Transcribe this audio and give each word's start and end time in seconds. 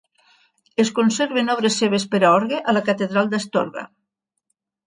Es 0.83 0.89
conserven 0.99 1.53
obres 1.55 1.77
seves 1.83 2.07
per 2.15 2.23
a 2.23 2.33
orgue 2.39 2.63
a 2.73 2.77
la 2.79 2.85
catedral 2.91 3.33
d'Astorga. 3.35 3.89